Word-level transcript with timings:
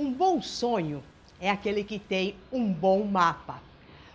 Um 0.00 0.10
bom 0.10 0.40
sonho 0.40 1.04
é 1.38 1.50
aquele 1.50 1.84
que 1.84 1.98
tem 1.98 2.34
um 2.50 2.72
bom 2.72 3.04
mapa. 3.04 3.60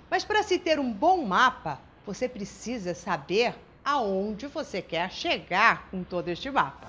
Mas 0.10 0.26
para 0.26 0.42
se 0.42 0.58
ter 0.58 0.80
um 0.80 0.92
bom 0.92 1.24
mapa, 1.24 1.80
você 2.04 2.28
precisa 2.28 2.96
saber 2.96 3.54
aonde 3.84 4.48
você 4.48 4.82
quer 4.82 5.12
chegar 5.12 5.88
com 5.92 6.04
todo 6.04 6.30
este 6.30 6.50
mapa. 6.50 6.88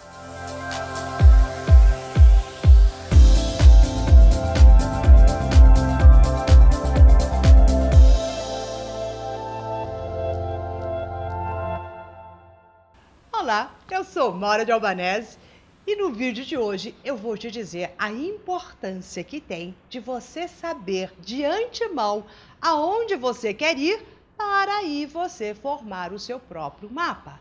Olá, 13.31 13.75
eu 13.91 14.03
sou 14.05 14.33
Mora 14.33 14.65
de 14.65 14.73
Albanese 14.73 15.37
e 15.87 15.95
no 15.95 16.11
vídeo 16.11 16.45
de 16.45 16.57
hoje 16.57 16.95
eu 17.05 17.17
vou 17.17 17.39
te 17.39 17.49
dizer 17.49 17.95
a 17.97 18.11
importância 18.11 19.23
que 19.23 19.41
tem 19.41 19.73
de 19.89 20.01
você 20.01 20.49
saber 20.49 21.13
de 21.21 21.45
antemão 21.45 22.27
aonde 22.61 23.15
você 23.15 23.55
quer 23.55 23.79
ir 23.79 24.05
para 24.37 24.79
aí 24.79 25.07
você 25.07 25.55
formar 25.55 26.13
o 26.13 26.19
seu 26.19 26.41
próprio 26.41 26.91
mapa. 26.91 27.41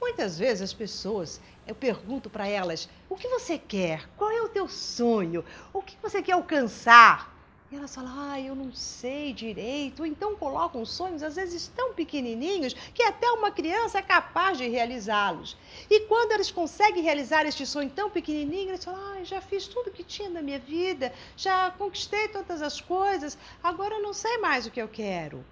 Muitas 0.00 0.38
vezes 0.38 0.62
as 0.62 0.72
pessoas, 0.72 1.38
eu 1.66 1.74
pergunto 1.74 2.30
para 2.30 2.48
elas: 2.48 2.88
o 3.10 3.14
que 3.14 3.28
você 3.28 3.58
quer? 3.58 4.08
Qual 4.16 4.30
é 4.30 4.40
o 4.40 4.48
teu 4.48 4.66
sonho? 4.68 5.44
O 5.72 5.82
que 5.82 5.96
você 6.02 6.22
quer 6.22 6.32
alcançar? 6.32 7.31
E 7.72 7.76
elas 7.76 7.94
falam, 7.94 8.12
ah, 8.14 8.38
eu 8.38 8.54
não 8.54 8.70
sei 8.70 9.32
direito. 9.32 10.00
Ou 10.00 10.06
então 10.06 10.36
colocam 10.36 10.84
sonhos, 10.84 11.22
às 11.22 11.36
vezes 11.36 11.68
tão 11.74 11.94
pequenininhos, 11.94 12.74
que 12.92 13.02
até 13.02 13.30
uma 13.30 13.50
criança 13.50 13.98
é 13.98 14.02
capaz 14.02 14.58
de 14.58 14.68
realizá-los. 14.68 15.56
E 15.88 16.00
quando 16.00 16.32
eles 16.32 16.50
conseguem 16.50 17.02
realizar 17.02 17.46
este 17.46 17.64
sonho 17.64 17.88
tão 17.88 18.10
pequenininho, 18.10 18.68
eles 18.68 18.84
falam, 18.84 19.00
ah, 19.00 19.24
já 19.24 19.40
fiz 19.40 19.66
tudo 19.66 19.90
que 19.90 20.04
tinha 20.04 20.28
na 20.28 20.42
minha 20.42 20.58
vida, 20.58 21.14
já 21.34 21.70
conquistei 21.70 22.28
todas 22.28 22.60
as 22.60 22.78
coisas, 22.78 23.38
agora 23.62 23.94
eu 23.94 24.02
não 24.02 24.12
sei 24.12 24.36
mais 24.36 24.66
o 24.66 24.70
que 24.70 24.82
eu 24.82 24.88
quero. 24.88 25.42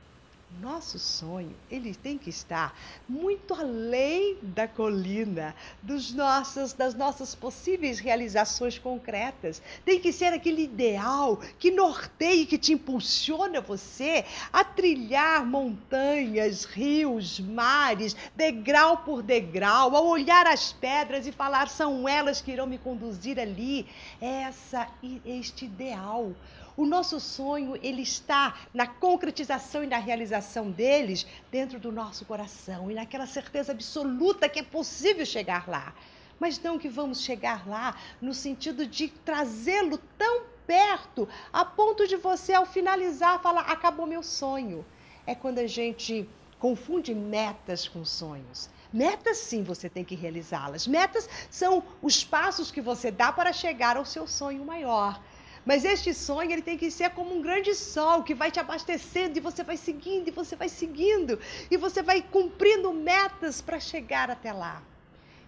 Nosso 0.59 0.99
sonho, 0.99 1.55
ele 1.71 1.95
tem 1.95 2.19
que 2.19 2.29
estar 2.29 2.77
muito 3.09 3.55
além 3.55 4.37
da 4.43 4.67
colina, 4.67 5.55
dos 5.81 6.13
nossos, 6.13 6.73
das 6.73 6.93
nossas 6.93 7.35
possíveis 7.37 8.01
realizações 8.01 8.77
concretas. 8.77 9.63
Tem 9.85 10.01
que 10.01 10.13
ser 10.13 10.33
aquele 10.33 10.63
ideal 10.63 11.41
que 11.59 11.71
norteia, 11.71 12.45
que 12.45 12.59
te 12.59 12.73
impulsiona 12.73 13.61
você 13.61 14.25
a 14.53 14.65
trilhar 14.65 15.47
montanhas, 15.47 16.65
rios, 16.65 17.39
mares, 17.39 18.17
degrau 18.35 18.99
por 18.99 19.23
degrau, 19.23 19.97
a 19.97 20.01
olhar 20.01 20.47
as 20.49 20.73
pedras 20.73 21.27
e 21.27 21.33
falar 21.33 21.69
são 21.69 22.09
elas 22.09 22.41
que 22.41 22.51
irão 22.51 22.67
me 22.67 22.77
conduzir 22.77 23.39
ali. 23.39 23.87
Essa 24.21 24.89
este 25.25 25.65
ideal. 25.65 26.33
O 26.81 26.87
nosso 26.87 27.21
sonho, 27.21 27.79
ele 27.83 28.01
está 28.01 28.57
na 28.73 28.87
concretização 28.87 29.85
e 29.85 29.87
na 29.87 29.99
realização 29.99 30.71
deles 30.71 31.27
dentro 31.51 31.79
do 31.79 31.93
nosso 31.93 32.25
coração 32.25 32.91
e 32.91 32.95
naquela 32.95 33.27
certeza 33.27 33.73
absoluta 33.73 34.49
que 34.49 34.61
é 34.61 34.63
possível 34.63 35.27
chegar 35.27 35.69
lá. 35.69 35.93
Mas 36.39 36.59
não 36.59 36.79
que 36.79 36.89
vamos 36.89 37.21
chegar 37.21 37.69
lá 37.69 37.95
no 38.19 38.33
sentido 38.33 38.87
de 38.87 39.09
trazê-lo 39.09 39.99
tão 40.17 40.45
perto 40.67 41.29
a 41.53 41.67
ponto 41.67 42.09
de 42.09 42.17
você, 42.17 42.55
ao 42.55 42.65
finalizar, 42.65 43.43
falar: 43.43 43.71
acabou 43.71 44.07
meu 44.07 44.23
sonho. 44.23 44.83
É 45.27 45.35
quando 45.35 45.59
a 45.59 45.67
gente 45.67 46.27
confunde 46.59 47.15
metas 47.15 47.87
com 47.87 48.07
sonhos. 48.07 48.71
Metas, 48.91 49.37
sim, 49.37 49.63
você 49.63 49.91
tem 49.91 50.03
que 50.03 50.15
realizá-las. 50.15 50.87
Metas 50.87 51.29
são 51.51 51.85
os 52.01 52.25
passos 52.25 52.71
que 52.71 52.81
você 52.81 53.11
dá 53.11 53.31
para 53.31 53.53
chegar 53.53 53.99
ao 53.99 54.07
seu 54.07 54.27
sonho 54.27 54.65
maior. 54.65 55.21
Mas 55.65 55.85
este 55.85 56.15
sonho 56.15 56.51
ele 56.51 56.63
tem 56.63 56.79
que 56.79 56.91
ser 56.91 57.11
como 57.11 57.35
um 57.37 57.43
grande 57.43 57.75
sol 57.75 58.23
que 58.23 58.35
vai 58.35 58.51
te 58.51 58.59
abastecendo 58.59 59.37
e 59.37 59.41
você 59.41 59.63
vai 59.63 59.77
seguindo 59.77 60.29
e 60.29 60.31
você 60.31 60.57
vai 60.57 60.69
seguindo 60.69 61.39
e 61.71 61.77
você 61.77 62.03
vai 62.03 62.23
cumprindo 62.23 62.93
metas 62.93 63.61
para 63.61 63.79
chegar 63.79 64.31
até 64.31 64.53
lá. 64.53 64.83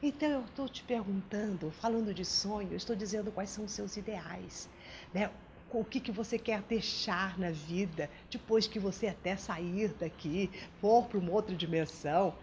Então 0.02 0.28
eu 0.28 0.44
estou 0.44 0.68
te 0.68 0.82
perguntando, 0.82 1.70
falando 1.70 2.12
de 2.12 2.24
sonho, 2.24 2.74
estou 2.74 2.96
dizendo 2.96 3.30
quais 3.30 3.50
são 3.50 3.64
os 3.64 3.72
seus 3.72 3.96
ideais, 3.96 4.68
né? 5.14 5.30
O 5.70 5.84
que, 5.84 6.00
que 6.00 6.12
você 6.12 6.38
quer 6.38 6.60
deixar 6.62 7.38
na 7.38 7.50
vida 7.50 8.10
depois 8.28 8.66
que 8.66 8.78
você 8.78 9.06
até 9.06 9.36
sair 9.36 9.94
daqui, 9.98 10.50
for 10.82 11.06
para 11.06 11.18
uma 11.18 11.32
outra 11.32 11.56
dimensão? 11.56 12.34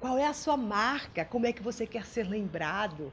Qual 0.00 0.18
é 0.18 0.26
a 0.26 0.34
sua 0.34 0.56
marca? 0.56 1.24
Como 1.24 1.46
é 1.46 1.52
que 1.52 1.62
você 1.62 1.86
quer 1.86 2.04
ser 2.04 2.28
lembrado? 2.28 3.12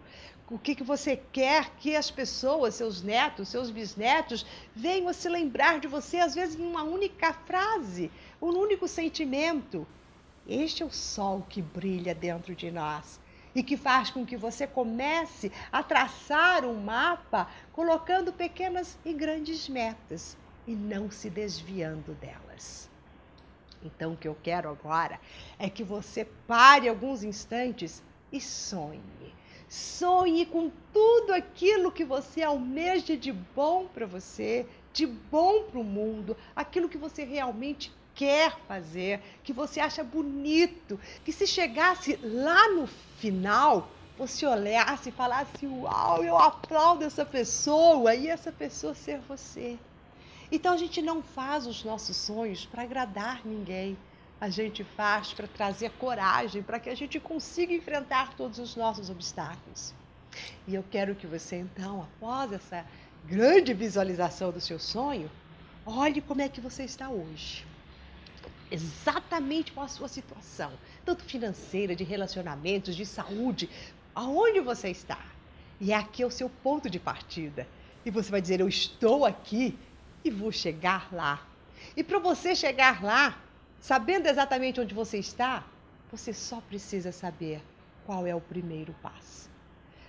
O 0.50 0.58
que, 0.58 0.74
que 0.74 0.84
você 0.84 1.16
quer 1.32 1.70
que 1.78 1.96
as 1.96 2.10
pessoas, 2.10 2.76
seus 2.76 3.04
netos, 3.04 3.50
seus 3.50 3.70
bisnetos, 3.70 4.46
venham 4.76 5.08
a 5.08 5.14
se 5.14 5.30
lembrar 5.30 5.80
de 5.80 5.88
você, 5.88 6.18
às 6.18 6.34
vezes 6.34 6.60
em 6.60 6.66
uma 6.66 6.84
única 6.84 7.34
frase, 7.34 8.12
um 8.42 8.48
único 8.48 8.88
sentimento. 8.88 9.88
Este 10.48 10.82
é 10.82 10.86
o 10.86 10.92
sol 10.92 11.46
que 11.48 11.62
brilha 11.62 12.16
dentro 12.16 12.56
de 12.56 12.72
nós 12.72 13.20
e 13.54 13.62
que 13.62 13.78
faz 13.78 14.10
com 14.10 14.26
que 14.26 14.36
você 14.36 14.66
comece 14.66 15.52
a 15.72 15.84
traçar 15.84 16.66
um 16.66 16.76
mapa 16.76 17.48
colocando 17.72 18.34
pequenas 18.34 18.98
e 19.06 19.14
grandes 19.14 19.70
metas 19.70 20.36
e 20.66 20.74
não 20.74 21.12
se 21.12 21.30
desviando 21.30 22.14
delas. 22.16 22.90
Então, 23.84 24.14
o 24.14 24.18
que 24.18 24.28
eu 24.28 24.38
quero 24.42 24.68
agora 24.70 25.20
é 25.60 25.70
que 25.70 25.84
você 25.84 26.26
pare 26.48 26.90
alguns 26.90 27.24
instantes 27.24 28.04
e 28.32 28.42
sonhe 28.42 29.39
Sonhe 29.70 30.48
com 30.48 30.72
tudo 30.92 31.32
aquilo 31.32 31.92
que 31.92 32.04
você 32.04 32.42
almeja 32.42 33.16
de 33.16 33.32
bom 33.32 33.86
para 33.86 34.08
você, 34.08 34.66
de 34.92 35.06
bom 35.06 35.64
para 35.64 35.80
o 35.80 35.84
mundo, 35.84 36.36
aquilo 36.56 36.90
que 36.90 36.98
você 36.98 37.24
realmente 37.24 37.94
quer 38.16 38.58
fazer, 38.68 39.22
que 39.44 39.54
você 39.54 39.80
acha 39.80 40.04
bonito, 40.04 41.00
que 41.24 41.32
se 41.32 41.46
chegasse 41.46 42.20
lá 42.24 42.68
no 42.70 42.88
final, 42.88 43.90
você 44.18 44.46
olhasse 44.46 45.10
e 45.10 45.14
falasse: 45.14 45.68
Uau, 45.68 46.24
eu 46.24 46.36
aplaudo 46.36 47.06
essa 47.06 47.24
pessoa 47.24 48.16
e 48.16 48.28
essa 48.28 48.52
pessoa 48.52 48.96
ser 48.96 49.20
você. 49.20 49.78
Então 50.52 50.74
a 50.74 50.78
gente 50.78 51.00
não 51.00 51.22
faz 51.22 51.68
os 51.68 51.84
nossos 51.84 52.18
sonhos 52.18 52.66
para 52.66 52.82
agradar 52.82 53.46
ninguém 53.46 53.96
a 54.40 54.50
gente 54.50 54.84
faz 54.84 55.34
para 55.34 55.48
trazer 55.48 55.92
coragem 55.92 56.64
para 56.64 56.80
que 56.80 56.90
a 56.90 56.96
gente 56.96 57.20
consiga 57.20 57.74
enfrentar 57.74 58.34
todos 58.36 58.58
os 58.58 58.76
nossos 58.76 59.10
obstáculos. 59.10 59.94
E 60.68 60.76
eu 60.76 60.84
quero 60.90 61.16
que 61.16 61.28
você, 61.28 61.58
então, 61.58 62.04
após 62.04 62.54
essa 62.54 62.86
grande 63.26 63.74
visualização 63.74 64.52
do 64.52 64.62
seu 64.62 64.80
sonho, 64.80 65.30
olhe 65.86 66.22
como 66.22 66.42
é 66.42 66.48
que 66.48 66.62
você 66.62 66.84
está 66.84 67.10
hoje. 67.10 67.66
Exatamente 68.72 69.72
qual 69.72 69.88
a 69.88 69.90
sua 69.90 70.08
situação, 70.08 70.72
tanto 71.04 71.24
financeira, 71.24 71.96
de 71.96 72.04
relacionamentos, 72.04 72.96
de 72.96 73.06
saúde, 73.06 73.70
aonde 74.14 74.60
você 74.60 74.90
está. 74.90 75.20
E 75.82 75.92
é 75.92 75.96
aqui 75.96 76.24
o 76.24 76.32
seu 76.32 76.50
ponto 76.50 76.90
de 76.90 77.00
partida. 77.00 77.68
E 78.06 78.12
você 78.12 78.30
vai 78.30 78.42
dizer: 78.42 78.62
Eu 78.62 78.70
estou 78.70 79.26
aqui 79.26 79.78
e 80.24 80.30
vou 80.30 80.52
chegar 80.52 81.10
lá. 81.12 81.46
E 81.98 82.04
para 82.04 82.20
você 82.20 82.56
chegar 82.56 83.04
lá, 83.04 83.42
Sabendo 83.80 84.28
exatamente 84.28 84.80
onde 84.82 84.94
você 84.94 85.18
está, 85.18 85.66
você 86.12 86.34
só 86.34 86.60
precisa 86.62 87.12
saber 87.12 87.62
qual 88.06 88.26
é 88.28 88.36
o 88.36 88.42
primeiro 88.42 88.94
passo. 89.02 89.50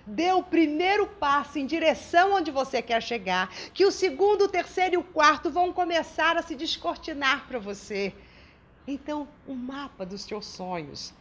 Dê 0.05 0.31
o 0.33 0.43
primeiro 0.43 1.05
passo 1.05 1.59
em 1.59 1.65
direção 1.65 2.33
onde 2.33 2.49
você 2.49 2.81
quer 2.81 3.01
chegar, 3.01 3.49
que 3.73 3.85
o 3.85 3.91
segundo, 3.91 4.45
o 4.45 4.49
terceiro 4.49 4.95
e 4.95 4.97
o 4.97 5.03
quarto 5.03 5.49
vão 5.49 5.71
começar 5.71 6.35
a 6.37 6.41
se 6.41 6.55
descortinar 6.55 7.47
para 7.47 7.59
você. 7.59 8.13
Então, 8.87 9.27
o 9.47 9.53
mapa 9.53 10.05
dos 10.05 10.23
seus 10.23 10.47
sonhos, 10.47 11.13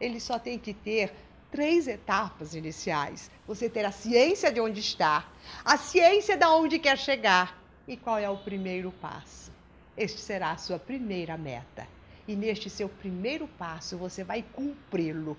ele 0.00 0.18
só 0.18 0.38
tem 0.38 0.58
que 0.58 0.74
ter 0.74 1.14
três 1.50 1.86
etapas 1.86 2.54
iniciais. 2.54 3.30
Você 3.46 3.70
ter 3.70 3.84
a 3.84 3.92
ciência 3.92 4.50
de 4.50 4.60
onde 4.60 4.80
está, 4.80 5.28
a 5.64 5.76
ciência 5.76 6.36
de 6.36 6.44
onde 6.44 6.80
quer 6.80 6.98
chegar 6.98 7.62
e 7.86 7.96
qual 7.96 8.18
é 8.18 8.28
o 8.28 8.36
primeiro 8.36 8.90
passo. 9.00 9.53
Este 9.96 10.20
será 10.20 10.52
a 10.52 10.56
sua 10.56 10.78
primeira 10.78 11.36
meta. 11.36 11.86
E 12.26 12.34
neste 12.34 12.70
seu 12.70 12.88
primeiro 12.88 13.46
passo, 13.46 13.96
você 13.96 14.24
vai 14.24 14.42
cumpri-lo. 14.42 15.36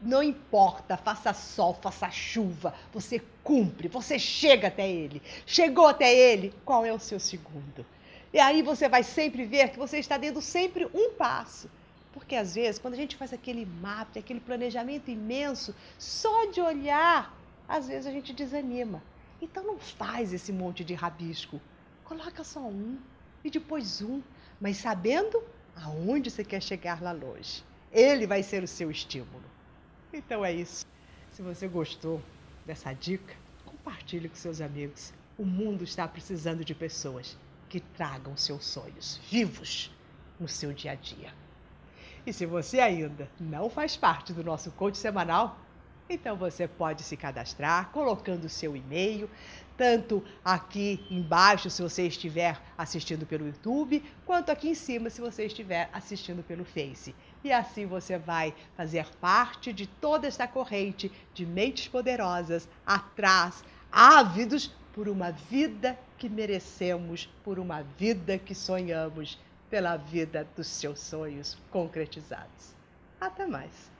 Não 0.00 0.22
importa, 0.22 0.96
faça 0.96 1.32
sol, 1.32 1.74
faça 1.74 2.08
chuva, 2.10 2.72
você 2.92 3.20
cumpre, 3.42 3.88
você 3.88 4.18
chega 4.18 4.68
até 4.68 4.88
ele. 4.88 5.20
Chegou 5.44 5.88
até 5.88 6.14
ele, 6.14 6.54
qual 6.64 6.86
é 6.86 6.92
o 6.92 7.00
seu 7.00 7.18
segundo? 7.18 7.84
E 8.32 8.38
aí 8.38 8.62
você 8.62 8.88
vai 8.88 9.02
sempre 9.02 9.44
ver 9.44 9.70
que 9.70 9.78
você 9.78 9.98
está 9.98 10.16
dando 10.16 10.40
sempre 10.40 10.86
um 10.94 11.14
passo. 11.14 11.68
Porque 12.12 12.36
às 12.36 12.54
vezes, 12.54 12.78
quando 12.78 12.94
a 12.94 12.96
gente 12.96 13.16
faz 13.16 13.32
aquele 13.32 13.66
mapa, 13.66 14.18
aquele 14.18 14.40
planejamento 14.40 15.10
imenso, 15.10 15.74
só 15.98 16.46
de 16.46 16.60
olhar, 16.60 17.34
às 17.68 17.88
vezes 17.88 18.06
a 18.06 18.12
gente 18.12 18.32
desanima. 18.32 19.02
Então 19.40 19.64
não 19.64 19.78
faz 19.78 20.32
esse 20.32 20.52
monte 20.52 20.84
de 20.84 20.94
rabisco. 20.94 21.60
Coloca 22.04 22.44
só 22.44 22.60
um 22.60 22.98
e 23.44 23.50
depois 23.50 24.02
um, 24.02 24.22
mas 24.60 24.76
sabendo 24.78 25.42
aonde 25.76 26.30
você 26.30 26.44
quer 26.44 26.62
chegar 26.62 27.00
lá 27.00 27.12
longe. 27.12 27.62
Ele 27.92 28.26
vai 28.26 28.42
ser 28.42 28.62
o 28.62 28.68
seu 28.68 28.90
estímulo. 28.90 29.44
Então 30.12 30.44
é 30.44 30.52
isso. 30.52 30.84
Se 31.30 31.42
você 31.42 31.68
gostou 31.68 32.20
dessa 32.66 32.92
dica, 32.92 33.34
compartilhe 33.64 34.28
com 34.28 34.34
seus 34.34 34.60
amigos. 34.60 35.12
O 35.38 35.44
mundo 35.44 35.84
está 35.84 36.06
precisando 36.06 36.64
de 36.64 36.74
pessoas 36.74 37.36
que 37.68 37.80
tragam 37.80 38.36
seus 38.36 38.64
sonhos 38.64 39.20
vivos 39.30 39.90
no 40.38 40.48
seu 40.48 40.72
dia 40.72 40.92
a 40.92 40.94
dia. 40.94 41.32
E 42.26 42.32
se 42.32 42.44
você 42.44 42.80
ainda 42.80 43.28
não 43.38 43.70
faz 43.70 43.96
parte 43.96 44.32
do 44.32 44.44
nosso 44.44 44.70
coach 44.72 44.98
semanal, 44.98 45.58
então 46.08 46.36
você 46.36 46.66
pode 46.66 47.02
se 47.02 47.16
cadastrar 47.16 47.90
colocando 47.90 48.44
o 48.44 48.48
seu 48.48 48.76
e-mail, 48.76 49.28
tanto 49.76 50.24
aqui 50.44 51.06
embaixo 51.10 51.70
se 51.70 51.80
você 51.80 52.06
estiver 52.06 52.60
assistindo 52.76 53.26
pelo 53.26 53.46
YouTube, 53.46 54.02
quanto 54.26 54.50
aqui 54.50 54.70
em 54.70 54.74
cima 54.74 55.10
se 55.10 55.20
você 55.20 55.44
estiver 55.44 55.88
assistindo 55.92 56.42
pelo 56.42 56.64
Face. 56.64 57.14
E 57.44 57.52
assim 57.52 57.86
você 57.86 58.18
vai 58.18 58.54
fazer 58.76 59.06
parte 59.20 59.72
de 59.72 59.86
toda 59.86 60.26
esta 60.26 60.48
corrente 60.48 61.12
de 61.32 61.46
mentes 61.46 61.86
poderosas 61.86 62.68
atrás, 62.84 63.62
ávidos 63.92 64.72
por 64.92 65.08
uma 65.08 65.30
vida 65.30 65.96
que 66.16 66.28
merecemos, 66.28 67.30
por 67.44 67.58
uma 67.58 67.82
vida 67.82 68.36
que 68.36 68.54
sonhamos, 68.54 69.38
pela 69.70 69.96
vida 69.96 70.48
dos 70.56 70.66
seus 70.66 70.98
sonhos 70.98 71.56
concretizados. 71.70 72.74
Até 73.20 73.46
mais! 73.46 73.97